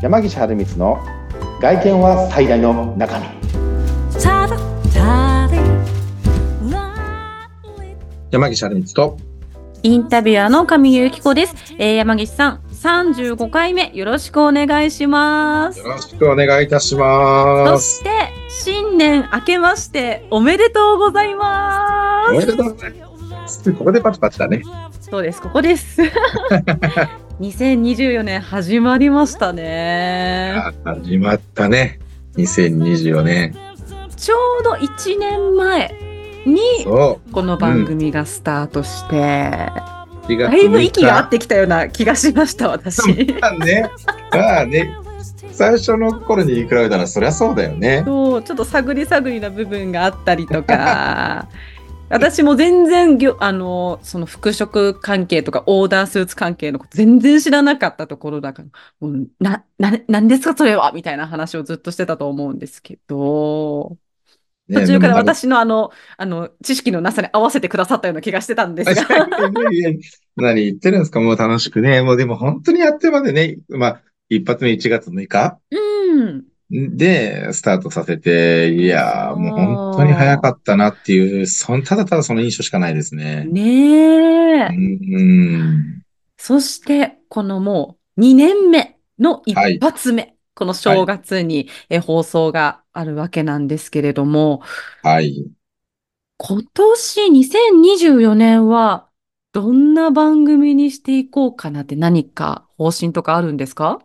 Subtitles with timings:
[0.00, 1.00] 山岸春光の
[1.60, 3.26] 外見は最大の中身。
[8.30, 9.16] 山岸春光と
[9.82, 15.80] インタビュアーの上由紀子です、えー、山岸さん35回目よろしくお願いします。
[15.80, 17.96] よろしくお願いいたします。
[17.96, 18.10] そして
[18.48, 22.34] 新年明けましておめでとうございます。
[22.34, 23.72] おめでとうございます。
[23.72, 24.62] ここでパチパチだね。
[25.00, 26.02] そうですここです
[27.40, 30.56] 2024年始まりましたね。
[30.82, 32.00] 始まったね。
[32.34, 33.54] 2024年。
[34.16, 35.94] ちょうど1年前
[36.44, 39.70] にこの番組がスタートして、
[40.28, 43.00] うん、だいぶ息が合ってきたような気がしました私。
[43.40, 43.88] まあね、
[44.32, 44.96] まあね。
[45.52, 48.02] 最初の頃に比べたらそりゃそうだよね。
[48.04, 51.46] そうちょっと探り探りな部分があったりとか
[52.10, 58.68] 私も全然あのその服飾関係とかオーダースーツ関係のこと全然知らなかったところだから
[59.00, 63.96] もうなななんですかそれはみたいな話をずっとしてたと思うんですけど。
[64.70, 69.02] 途中から私のあの、あの、知識のなさに合わせてくださったような気がしてたんですが。
[70.36, 72.02] 何言ってるんですかもう楽しくね。
[72.02, 73.56] もうでも本当にやってまでね。
[73.68, 75.58] まあ、一発目1月6日。
[75.70, 76.44] うん。
[76.70, 83.44] で、スタートさせて、いやもう本当に早かったなっていう、そんただただその印象しかないですね。
[83.46, 84.66] ねえ。
[84.68, 86.02] うん。
[86.36, 90.22] そして、このもう2年目の一発目。
[90.22, 94.60] はいこの正月に、え放送があるわけなんですけれども、
[95.04, 95.48] はい。
[96.36, 99.08] 今年2024年は
[99.52, 104.00] どんな番組にしていこうかなって何か方針とかあるんですか？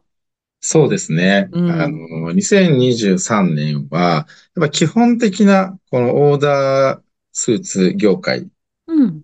[0.65, 1.49] そうですね。
[1.51, 4.25] うん、あの、2023年は、やっ
[4.61, 7.01] ぱ基本的なこのオーダー
[7.33, 8.47] スーツ業界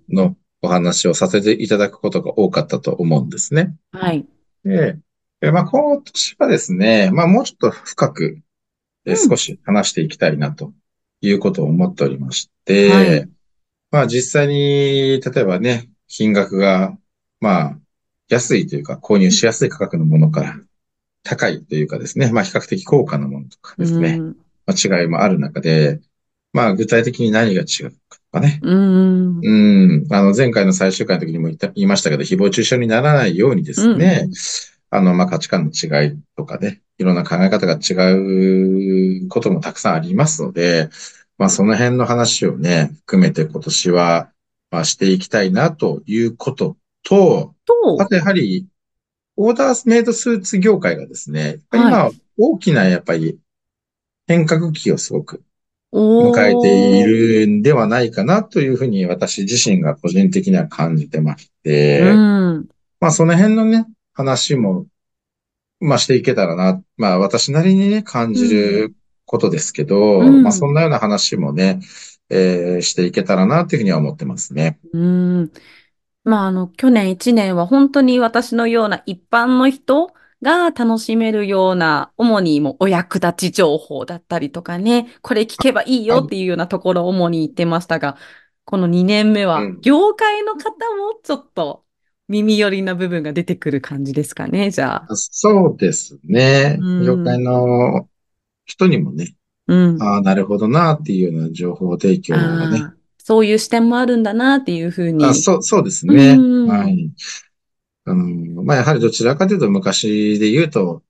[0.09, 3.73] のお話をさせていただくことが多かったと思うんですね。
[3.93, 4.27] はい。
[4.65, 4.97] で、
[5.41, 8.41] えまあ、今年はですね、まあ、もうちょっと深く、
[9.05, 10.73] え少し話していきたいなと
[11.21, 13.29] いうことを思っておりまして、はい、
[13.91, 16.97] まあ、実際に、例えばね、金額が、
[17.39, 17.79] まあ、
[18.27, 20.59] 安いというか、購入しやすい価格のものから、
[21.23, 24.19] 高いというかですね、まあ、比較的高価なものとかですね、
[24.65, 25.99] まあ、違いもある中で、
[26.53, 28.59] まあ、具体的に何が違うかとかね。
[28.63, 29.39] うん。
[29.43, 30.07] うん。
[30.09, 34.33] あの、前回の最終回の時にも言言いましたけど、誹謗中傷にならないようにですね、うん
[34.91, 40.89] あの、まあ、価値観の違いとかね、いろんな考え方が違うこともたくさんありますので、
[41.37, 44.31] まあ、その辺の話をね、含めて今年は、
[44.71, 47.53] まあ、していきたいなということと、
[47.99, 48.67] あとやはり、
[49.41, 53.39] オーダーメイドスーツ業界がですね、今、大きなやっぱり
[54.27, 55.41] 変革期をすごく
[55.93, 62.67] 迎えているんではないかなというふうに私自身が個人的には感じてまして、うん、
[62.99, 64.87] まあその辺のね、話も、
[65.79, 71.79] まあしていけたらな、まあ私なりにね、感じることですけど、うん、まあそんなような話もね、
[72.29, 74.79] えー、していけたらなというふうには思ってますね。
[74.91, 75.51] うん。
[76.23, 88.17] まああの、去年1年は本当に私のような一般の人が楽しめるような、主にもお役立ち情報だったりとかね、これ聞けばいいよっていうようなところを主に言ってましたが、
[88.65, 91.83] この2年目は、業界の方もちょっと
[92.27, 95.15] 耳寄りな部分が出てくる感じですかね、じゃあ。
[95.15, 96.77] そうですね。
[96.79, 98.07] うん、業界の
[98.65, 99.35] 人にもね、
[99.67, 102.98] うん、ああ、なるほどなっていうような情報提供がね。
[103.29, 105.23] そういう視点もあるんだなっていうふうに。
[105.23, 106.31] あそうそうですね。
[106.31, 107.11] うん、はい。
[108.05, 111.03] あの、まあ、やはりどちらかというと昔で言うと、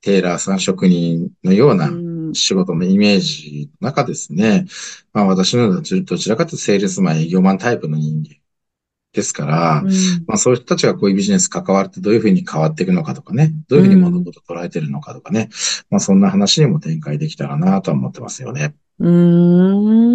[0.00, 1.88] テーラーさん職人のような
[2.34, 4.66] 仕事のイメージの中ですね。
[5.12, 8.34] まあ私のどちらかというとセールスマン営業マンタイプの人間
[9.12, 9.90] ですから、うん、
[10.26, 15.48] まあそういう人たちがこういうビジネス関わってどういうふうに変わっていくのかとかね、どういうふうに物事を捉えてるのかとかね、
[15.90, 18.74] まあそんな話にも展開できたらなと思ってますよね。
[18.98, 20.05] うん。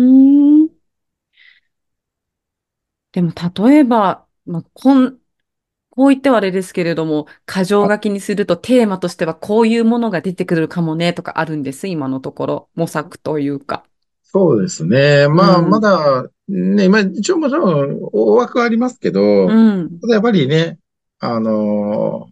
[3.14, 5.18] でも例えば、まあ、こん、
[5.90, 12.70] こう言ってはあれですけれども、箇条書きにするとテーマとしてはこういうものが出てくるかもねとかあるんです、今のところ。
[12.76, 13.84] 模索というか。
[14.24, 15.28] そうですね。
[15.28, 20.80] まあ、うん、まだ、ね、まあ、一応もちろん大枠はありますけど、うん、ただやっぱりね、
[21.20, 22.30] あの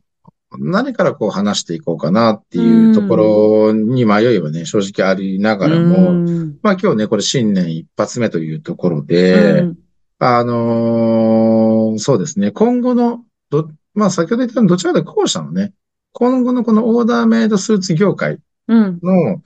[0.57, 9.77] 何からこう話していこうかなっていうところに迷いはね、正直ありながらも、うん、まあ今日ね、これ新年一発目というところで、うん、
[10.19, 15.73] あのー、そうですね、今後のど、まあ先ほど言ったどちらかと後者のね、
[16.11, 19.41] 今後のこのオーダーメイドスーツ業界の、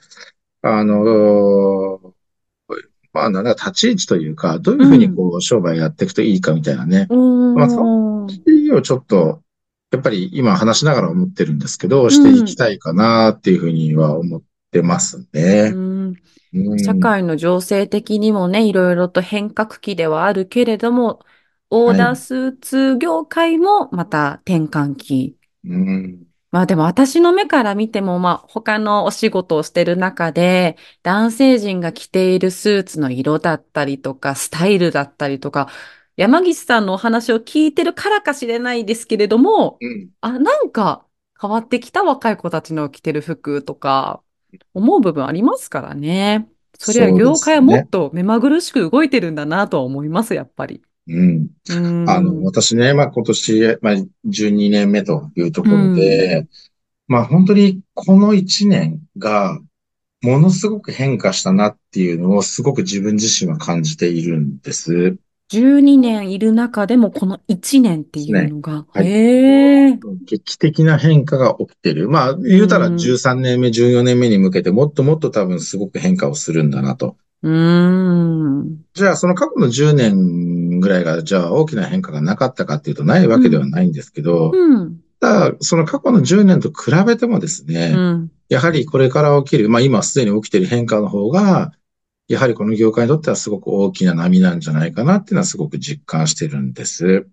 [0.61, 2.13] あのー
[3.13, 7.05] まあ、なんだ、立ち位置というか、どういうふうにこう、商売やっていくといいかみたいなね。
[7.11, 9.41] うん、まあ、そのをちょっと、
[9.91, 14.41] やっぱり今話しながら思ってるんですけど、していきたいかなっていうふうには思っ
[14.71, 15.71] てますね。
[15.73, 16.13] うんうん
[16.75, 21.19] 社会の情勢的にもね、いろいろと変革期ではあるけれども、
[21.69, 25.37] オーダースーツ業界もまた転換期。
[25.63, 26.25] うん。
[26.51, 35.69] まあでも私の目から見ても、まあ他のお仕事をしてる中で、男性陣が着ているスーツの色だったりとか、スタイルだったりとか、
[36.15, 40.09] 山岸さんのお話を聞いてるからかしれないですけれども、うん。
[40.21, 41.07] あ、なんか
[41.41, 44.23] 変わってきた若い子たちの着てる服とか、
[44.73, 46.49] 思う部分ありますからね。
[46.77, 50.81] そりゃそうですね業界はもっと目まぐるしく動いてるんだなとは思います、やっぱり。
[51.07, 52.09] うんうーん。
[52.09, 53.93] あの、私ね、まあ今年、まあ
[54.25, 56.47] 12年目というところで、
[57.07, 59.59] まあ本当にこの1年が
[60.21, 65.17] ものすごく変化したなっていうのをすごく自分自身は感じているんです。
[65.53, 69.99] 12年いる中でもこの1年っていうのが、はいへえ。
[70.25, 72.09] 劇的な変化が起きてる。
[72.09, 77.17] まあ言うたらうん13年目、14年目に向けてもっともっと多分すごく変化をするんだなと。
[77.43, 78.77] うーん。
[78.93, 84.97] じゃあその過去の10年ぐらいがじゃあ大きな変化がなかったかっていうとないわけではないんですけど、うん。
[85.19, 88.31] ただその過去の10年と比べてもですね、うん。
[88.49, 91.73] やはりこれから起きる、まあ今すでに起きている変化の方が、
[92.27, 97.27] やはりこの業界にとってはすごく大きな波なんじゃないかなっていうのはすごく実感してるんです。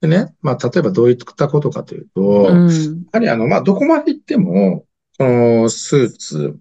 [0.00, 3.06] でね、まあ例えばどういったことかというと、やうん。
[3.10, 4.84] はりあの、まあどこまで行っても、
[5.18, 6.58] このスーツ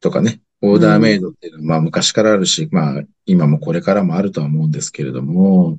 [0.00, 5.78] とかね、オーダーメイドっていうのはまあ昔からあるし、まあ今もこれからもあるとは思うんですけれども、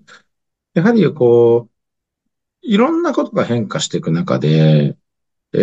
[0.75, 1.73] やはりこう、
[2.61, 4.95] いろんなことが変化していく中で、
[5.53, 5.57] え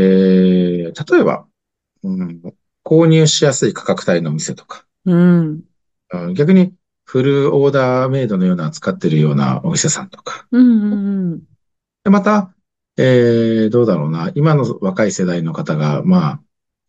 [0.95, 1.47] ー、例えば、
[2.03, 2.43] うん、
[2.85, 5.63] 購入しやすい価格帯のお店とか、うん。
[6.13, 6.75] うん逆に
[7.05, 10.93] フルオーダーメイドのような扱ってるようなお店さんとか、うん。
[10.93, 10.97] う
[11.37, 11.39] ん。
[12.05, 12.55] でまた、
[12.97, 16.41] えー、どうだろうな、今の若い世代の方が、まあ、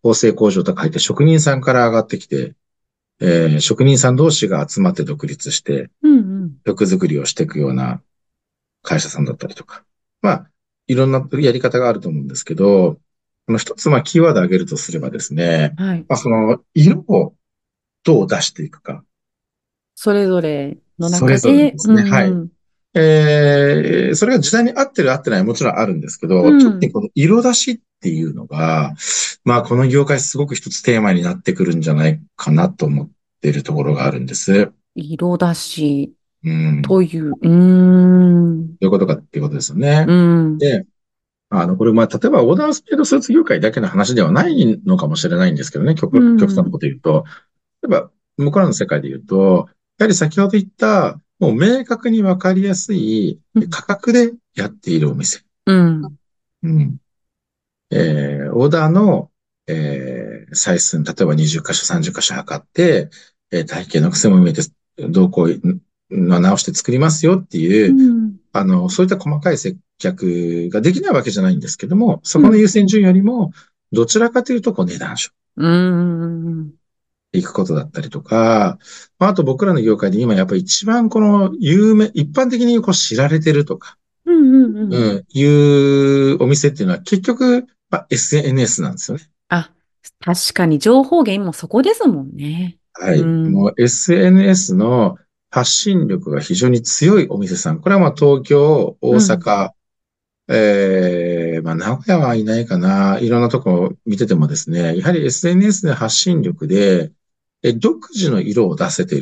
[0.04, 2.54] 縫製工場とか入って職人さんから上がってきて、
[3.20, 6.58] えー、職人さん同士が集まって独立して、うん。
[6.66, 8.02] 服作りをしていくような
[8.84, 9.84] 会社さんだったりとか。
[10.22, 10.52] まあ、
[10.86, 13.00] いろんなやり方があると思うんですけど、こ
[13.52, 16.06] の一つ、まあ、キーワードを挙げるとすればですね、はい。
[16.08, 17.36] まあ、その、色を
[18.04, 19.04] どう出していくか。
[19.96, 22.50] それぞれの中それぞれで、ですねはいうん
[22.94, 28.94] えー、それが時代に合ってる合ってないもちろんあるんですけど、うん特にこの色出しっていうのが、
[29.46, 33.10] まあ、この業界すごく一つテーマになってくるんじゃないかなと思っ
[33.42, 34.74] ているところがあるんです。
[34.96, 36.14] 色出し
[36.44, 36.82] うん。
[36.82, 38.62] どという、うーん。
[38.62, 40.06] ういうことかっていうことですよね。
[40.08, 40.58] うん。
[40.58, 40.86] で、
[41.54, 47.26] あの、これ、まあ、例えば、オーダースペードスーツ業界だけの話ではないのかもしれないんですけどね、極、うん極端なこと言うと。
[47.84, 49.68] 例えば、向こうの世界で言うと、
[50.00, 55.44] やはり先ほど言った、もう明確にわかりやすいうん価格でやっているお店。
[55.66, 56.18] うん。
[56.64, 56.98] うん。
[57.92, 59.30] えー、オーダーの、
[59.68, 63.10] えー、採寸、例えば20箇所、30箇所測って、
[63.52, 64.62] えー、体型の癖も見て、
[64.98, 68.36] どうこう、ん直して作りますよっていう、うん。
[68.54, 73.52] あの、そういった細かい接客ができないわけじゃないんですけども、そこの優先順位よりも、
[73.92, 76.74] どちらかというと、こう、値段勝うん。
[77.34, 78.78] 負いくことだったりとか、
[79.20, 84.54] まあ、あと僕らの業界で今やっぱり一番この有名、一般的にこう知られてるとか、うん。
[84.54, 84.94] うん。
[84.94, 89.30] うん、いうお店っていうのは結局、まあ、SNS なんですよね。
[89.50, 89.72] あ、
[90.20, 92.78] 確かに情報源もそこですもんね。
[92.94, 93.20] はい。
[93.20, 95.18] うんもう SNS の
[95.50, 97.80] 発信力が非常に強いお店さん。
[97.80, 99.72] これはまあ東京、大阪、
[100.52, 103.20] ええまあ名古屋はいないかな。
[103.20, 107.12] いろんなとこ見ててもですね、やはり SNS で発信力で、
[107.64, 109.22] え独自の色を出せてい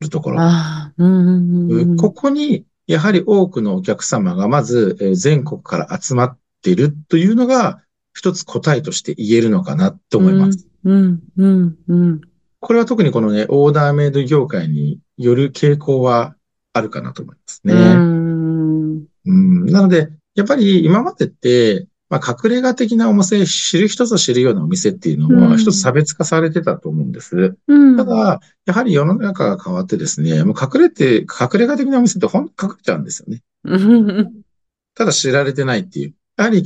[0.00, 0.38] るところ。
[1.96, 7.82] ここに、やはり多くのお客様がまず、えー全国から集まっているというのが、
[8.14, 10.66] 一つ答えとして言えるのかなと思います。
[10.84, 12.20] うん、うん、うん。
[12.60, 16.34] これは特にこのね、オーダーメイド業界による傾向は
[16.72, 17.74] あるかなと思いますね。
[17.74, 19.04] うん。
[19.26, 27.56] うんなので、やっぱり今までって、まあ、隠れ家的なお店、知る人ぞ知るようなお店っていうのうんは一つ差別化されてたと思うんです。
[27.68, 27.96] うん。
[27.96, 33.42] ただ、やはり世の中が変わってですね、もう隠れて、隠れ家的なお店ってほんと隠れちゃうんですよね。
[33.62, 34.42] うん、
[34.94, 36.14] ただ知られてないっていう。
[36.36, 36.64] やはり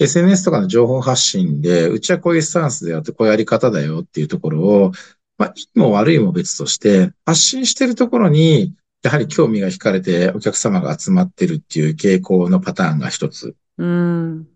[0.00, 4.92] SNS とかの情報発信で、うちはこういうスタンスでやって、こういうやり方だよっていうところを、
[5.36, 13.54] まあ、いいも悪いも別として、発信してるところに、やはり興味が惹かれてお客様が集まってるっていう傾向のパターンが一つ。
[13.78, 14.46] うん。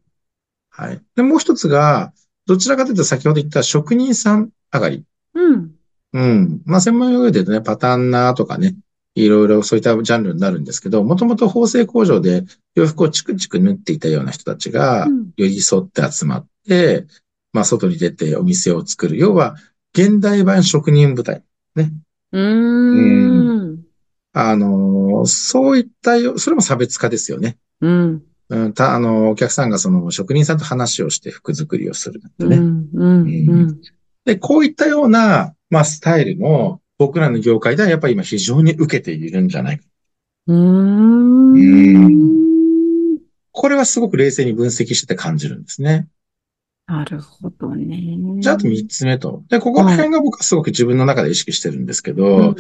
[0.71, 1.01] はい。
[1.15, 2.13] で、もう一つが、
[2.47, 5.05] どちらかというと先ほど言った職人さん上がり。
[5.35, 5.75] うん。
[6.13, 6.63] うん。
[6.67, 8.77] まあ、専門用語で言うとね、パターンナーとかね、
[9.15, 17.07] いろいろそういったジャンルになるんですけど、もともと縫製工場で洋服をチクチク縫っていたような人たちがうん、寄り添って集まって、
[17.53, 19.17] まあ、外に出てお店を作る。
[19.17, 19.57] 要は、
[19.97, 21.43] 現代版職人部隊。
[22.33, 23.64] うーん。
[24.35, 27.57] あのーそういったよ、それも差別化ですよね。
[27.81, 28.23] うん。
[28.51, 32.57] うん、た、あのーお客さんがその職人さんと話をして服作りをするってね。
[32.57, 32.89] うん。
[32.93, 33.27] うん。
[33.27, 33.33] う
[33.67, 33.81] ん。
[34.25, 39.85] で、こういったような、まあ、スタイルも、僕らの業界ではやっぱり今非常に受けているんじゃないか。
[40.49, 41.59] うー
[42.09, 43.19] ん。
[43.53, 46.09] これはすごく冷静に分析してて感じるんですね。
[46.87, 48.17] なるほどね。
[48.41, 49.43] じゃあ、あと三つ目と。
[49.49, 52.57] で、ここら辺が僕はすごく自分の中で意識してるんですけど、うん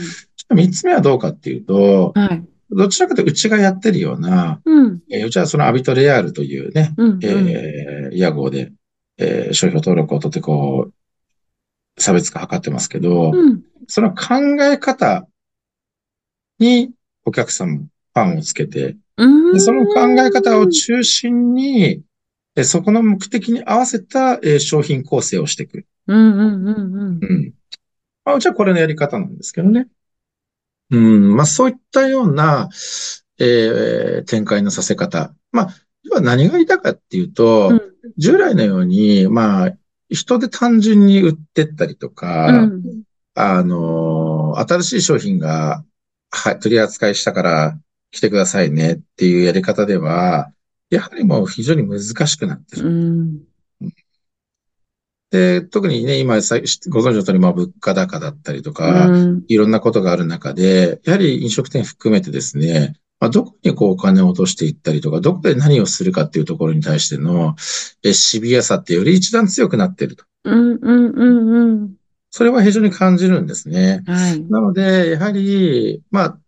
[0.54, 2.44] 三つ目はどうかっていうと、はい。
[2.70, 5.00] どちらかというとうちがやってるような、うん。
[5.10, 7.18] えーうちはそのアビトレアールというね、うん。
[7.22, 8.72] えー、屋号で、
[9.16, 13.62] えー商標登録を取ってこう、差別化図ってますけど、うん。
[13.88, 15.26] その考え方
[16.58, 16.90] に
[17.24, 22.02] お客様、ファンをつけて、その考え方を中心に、
[22.56, 25.86] えそこの目的に合わせた、えー商品構成をしていく。
[26.06, 26.16] うん。
[26.16, 26.68] うん。
[26.68, 27.18] うん。
[27.20, 27.54] うん。
[28.24, 29.88] まあ、うちはこれのやり方なんですけどね。
[30.90, 31.36] うん。
[31.36, 32.68] まあ、そういったような、
[33.38, 35.34] えー展開のさせ方。
[35.50, 35.68] まあ、
[36.04, 39.72] 要は何が言いたかっていうと、うん従来のように、まあ、
[40.10, 43.02] 人で単純に売ってったりとか、うん。
[43.34, 45.84] あの、新しい商品が、
[46.30, 47.80] はい、取り扱いしたから
[48.10, 50.52] 来てくださいねっていうやり方では、
[50.90, 52.86] やはりもう非常に難しくなってる。
[52.86, 53.42] うん。
[55.30, 56.56] で、特にね、今さ
[56.88, 59.44] ご存知の通り、まあ物価高だったりとか、うん。
[59.48, 67.56] いろんなことがある中で、やはり飲食店含めてですね、まあ、どこにこうお金を落としていったりとか、どこで何をするかっていうところに対しての、
[68.02, 70.24] え、シビアさってより一段強くなっていると。
[70.44, 70.78] うん。
[70.80, 71.14] うん。
[71.16, 71.94] うん。
[72.30, 74.02] それは非常に感じるんですね。
[74.06, 74.42] はい。
[74.44, 76.38] なので、やはり、まあ、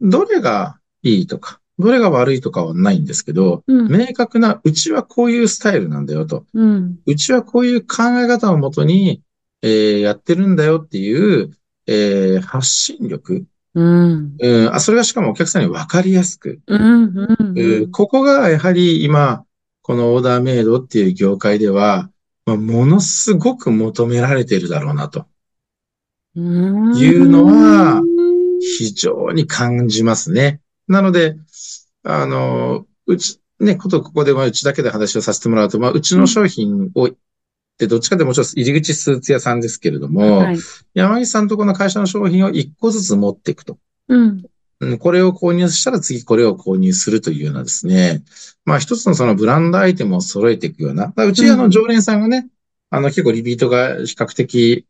[0.00, 3.92] どれがいいとか、どれが悪いとかはないんですけど、うん。
[3.92, 6.46] 明確な、うちはこういうスタイルなんだよと。
[6.54, 6.98] うん。
[7.04, 9.22] うちはこういう考え方をもとに、
[9.62, 11.50] えーやってるんだよっていう、
[11.86, 13.44] えー発信力。
[13.74, 14.36] うん。
[14.40, 16.60] うん、あ、それがしかもお客さんに分かりやすく。
[17.92, 19.44] ここがやはり今、
[19.82, 22.10] このオーダーメイドっていう業界では、
[22.46, 25.26] まあ、ものすごく求められているだろうなと。
[26.36, 26.96] うん。
[26.96, 28.02] いうのは
[28.78, 30.60] 非常に感じますね。
[30.88, 31.36] なので、
[32.02, 37.10] あの、うち、ね、ことここでまあうちだけで話をさせてもらうと、まあ、うちの商品を、
[37.78, 40.58] で、どっちかでもちろん入り口スーツ屋さんですけれども、はい。
[40.94, 43.78] 山岸さんとこの会社の商品を一個ずつ持っていくと。
[44.08, 44.20] うん。
[44.80, 48.22] うんこれを購入したら次これを購入するというようなですね。
[48.66, 51.14] まあ一つのそのブランドアイテムを揃えていくような。
[51.16, 52.48] うちあの常連さんがね、
[52.90, 54.84] あの結構リピートが比較的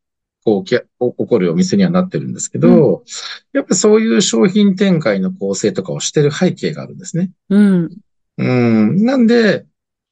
[0.46, 3.02] こうき起こるお店にはなってるんですけど、
[3.52, 7.32] やっぱりそういう商品展開の構成とかをしてる背景があるんですね。
[7.50, 7.90] うん。
[8.38, 9.04] うん。
[9.04, 9.66] なんで、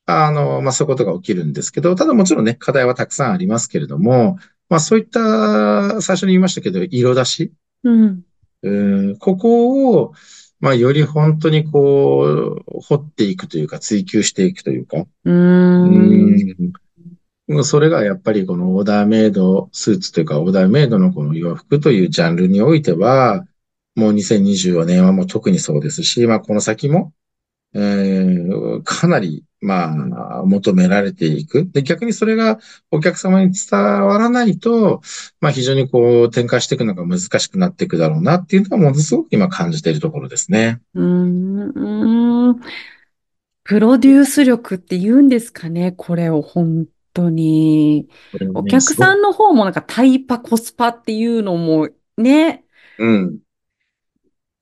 [0.07, 4.38] あの、まあ、そういうことが起きるんですけど、ただもちろんね、課題はたくさんありますけれども、
[4.69, 7.53] まあ、そういった、最初に言いましたけど、色出し、
[7.85, 8.23] うん。
[8.64, 10.14] うん、ここを、
[10.59, 15.95] まあ、より本当にこう、掘っていくというか、追求していくというか、うん。
[15.95, 16.73] うん、
[17.62, 23.44] それがやっぱりこのオーダーメイドスーツというか、オーダーメイドのこの洋服というジャンルにおいては、
[23.94, 27.12] もう2024年はもう特にそうですし、まあ、この先も、
[27.74, 31.68] えーかなり、まあ、求められていく。
[31.70, 32.58] で、逆にそれが
[32.90, 35.00] お客様に伝わらないと、
[35.40, 40.80] まあ、非常にこう、展開していくのが難しくなっていくだろうなっていうのは、ものすごく今感じているところですね。
[40.94, 42.60] うん。
[43.64, 48.09] プロデュース力って言うんですかね、これを本当に。
[48.54, 49.14] お客さん。
[49.14, 52.64] んの方もなんかタイパ、コスパっていうのもね、
[52.99, 53.40] うん。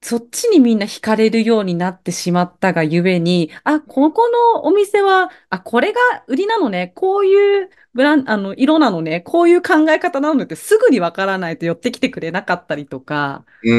[0.04, 13.72] そっちにみんな惹かれるようになってしまったがゆえに、あ、ここのお店は、あ、これが売りなのね、こういうブラン、あの、色なのね、こういう考え方なのねってすぐにわからないと寄ってきてくれなかったりとか、う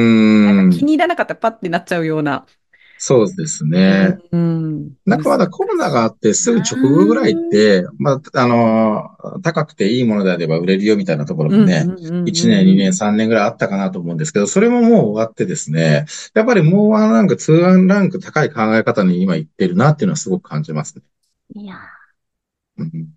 [0.43, 0.85] なんか気ん。
[0.85, 2.47] に入らなかったらパッてなっちゃうような。
[2.97, 4.17] そうですね。
[4.31, 4.93] うん。
[5.05, 11.85] なんかまだコロナがあってすぐ直後ぐらいって、まあ、あの、高くていいものであれば売れるよみたいなところもね、
[12.25, 21.03] 1年、2年、3年ぐらいあったかなと思うんですけど、それももう終わってですね、やっぱりもうワンランク、ツーワンランク高い考え方に今行ってるなっていうのはすごく感じますね。
[21.55, 21.75] いや
[22.77, 23.09] うん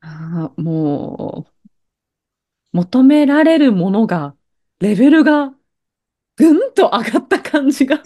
[0.00, 1.46] あーも
[2.74, 4.34] う、求められるものが、
[4.80, 5.54] レベルが
[6.36, 8.02] ぐんと上がった感じが、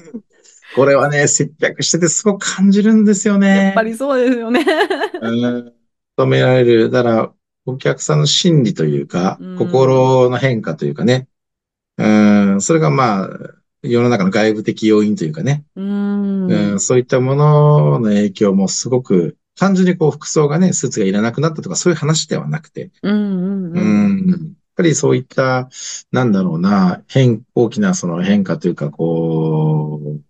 [0.75, 3.65] これはね、接客しててすごく感じるんですよね。
[3.67, 4.65] やっぱりそうですよね。
[5.21, 5.73] うん
[6.19, 6.91] 求められる。
[6.91, 7.33] だから、
[7.65, 11.29] お客さんの心理というかうん、心の変化というかね。
[11.99, 12.09] う
[12.57, 13.29] ん、それがまあ、
[13.83, 16.51] 世の中の外部的要因というかね、うーん。
[16.51, 24.53] うん、そういったものの影響もすごく、単純にこう服装がね、スーツがいらなくなったとかそういう話ではなくて、うんうんううん。
[24.83, 25.69] ん、やっぱりそういった、
[26.13, 30.29] なんだろうな、変、大きなその変化というか、こう、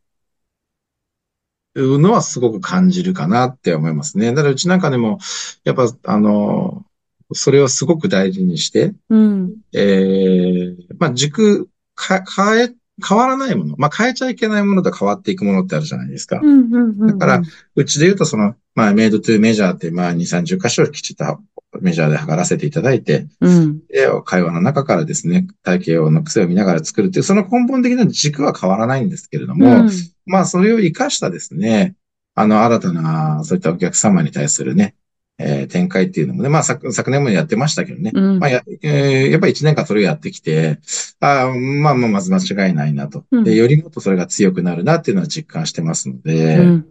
[1.79, 4.31] いうのはすごく感じるかなって思いますね。
[4.31, 5.19] だからうちなんかでも、
[5.65, 6.85] やっぱ、あの、
[7.33, 9.55] それをすごく大事にして、うん。
[9.73, 12.75] ええまあ、軸、か、変え、
[13.07, 13.77] 変わらないもの。
[13.77, 16.41] まあ、変えちゃいけないものと変わっていくものってあるじゃないですか。
[16.43, 17.07] うんうんうん。
[17.07, 17.43] だから、
[17.77, 21.41] うちで言うと、その、まあ、メイドトゥメジャーって、まあ、2、30箇所きちっと
[21.81, 23.87] メジャーで測らせていただいて、うん。
[23.89, 29.91] で会話の中からですね、体型の癖を見ながら作るっていう、その根本的な軸は変わらないんですけれども、うん
[30.27, 31.95] まあ、それを活かしたですね、
[32.35, 34.95] あの、新たな、そういったお客様に対するね、
[35.39, 38.11] えー展開っていうのもね、まあ、昨、昨年もやってましたけどね。
[38.15, 40.79] うんまあ、や、えーやっぱり一年間それをやってきて、
[41.21, 43.25] あーまあまあ、まず間違いないなと。
[43.31, 46.87] うんで、よりもっとそれが強くなるなっていうのは実感してますので、うん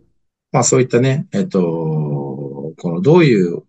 [0.51, 3.63] まあそういったね、えっと、このどういう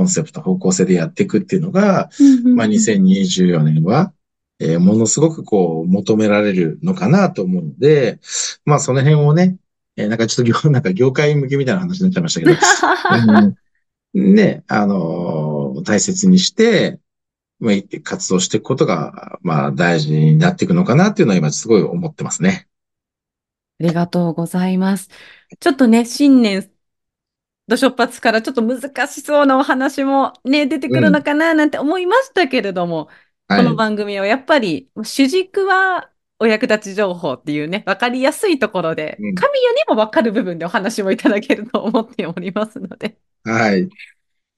[0.00, 2.08] コンセプト、方向性でやっていくっていうのが、
[2.56, 4.14] まあ2024年は、
[4.58, 8.18] えーものすごくこう求められるのかなと思うので、
[8.64, 9.58] まあその辺をね、
[9.96, 12.52] えーなんかちょっと業、 なんか業界向けみたいな話になっちゃいましたけど、
[14.14, 16.98] うんね、あのー大切にして、
[17.58, 22.68] まあ、活動していくことが、まあ大事になっていくのかなっていうのは今すごい思ってますね。
[23.80, 25.10] ありがとうございます。
[25.58, 26.70] ちょっとね、新年
[27.70, 33.08] 度出発からちょっと難しそうなお話もね、出てくるのかななんて思いましたけれども、
[33.48, 33.64] はい。
[33.64, 43.16] この番組はやっぱり主軸はお役立ち情報っていうね、わかりやすいところで、うん神谷にもわかる部分でお話もいただけると思っておりますので。
[43.44, 43.88] はい。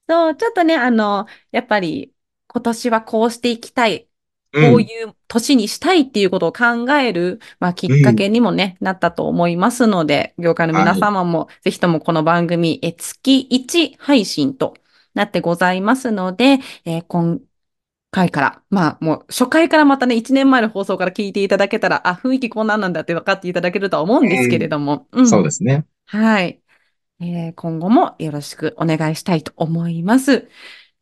[0.09, 2.13] そう、ちょっとね、あの、やっぱり
[2.47, 4.07] 今年はこうしていきたい。
[4.53, 14.75] うんこういう年にしたいっていうことを考える、まあ、きっかけにもね、なったと思いますので、業界の皆様もぜひともこの番組、え月1配信と
[15.15, 17.39] なってございますので、えー今
[18.11, 25.85] 回から、まあもう初回からまたね、1年前の放送から聞いていただけたら、あ、雰囲気こんなんなんだって分かっていただけるとは思うんですけれども、うんそうですね。
[26.05, 26.61] はい。
[27.21, 30.47] えー今後もよろしくお願いしたいと思います。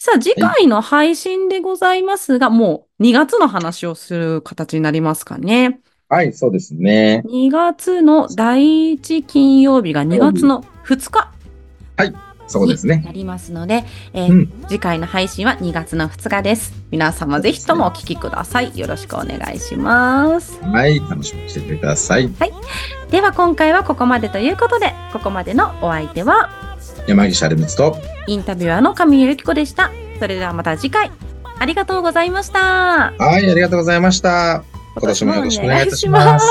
[0.03, 5.79] さあ、次回の配信でございますが、もう2月の話をする形になりますかね。
[6.09, 7.21] はい、そうですね。
[7.27, 11.31] 2月の第1金曜日が2月の2日
[12.47, 12.97] そうですね。
[12.97, 16.73] になりますので、えーうん次回の配信は2月の2日です。
[16.89, 18.75] 皆様ぜひともお聞きください。
[18.75, 20.59] よろしくお願いします。
[20.63, 22.27] はい、楽しみにしててください。
[23.11, 26.70] では今回はここまでということで、ここまでのお相手は
[27.07, 29.91] 山岸アルムツと、インタビュアーの上谷由紀子でした。
[30.19, 31.11] それではまた次回、
[31.59, 33.13] ありがとうございました。
[33.17, 34.63] はい、ありがとうございました。
[34.95, 36.45] 今年もよろしくお願いいたします。